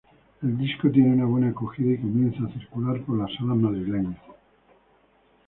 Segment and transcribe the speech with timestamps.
[0.41, 4.17] El disco tiene una buena acogida y comienzan a circular por las salas madrileñas.